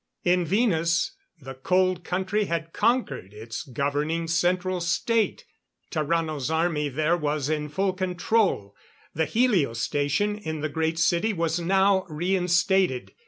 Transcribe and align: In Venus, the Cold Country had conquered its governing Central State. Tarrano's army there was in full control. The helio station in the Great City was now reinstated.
In 0.23 0.45
Venus, 0.45 1.15
the 1.39 1.53
Cold 1.53 2.03
Country 2.03 2.45
had 2.45 2.73
conquered 2.73 3.33
its 3.35 3.61
governing 3.61 4.27
Central 4.27 4.81
State. 4.81 5.45
Tarrano's 5.91 6.49
army 6.49 6.89
there 6.89 7.15
was 7.15 7.49
in 7.51 7.69
full 7.69 7.93
control. 7.93 8.75
The 9.13 9.25
helio 9.25 9.73
station 9.73 10.39
in 10.39 10.61
the 10.61 10.69
Great 10.69 10.97
City 10.97 11.33
was 11.33 11.59
now 11.59 12.05
reinstated. 12.09 13.11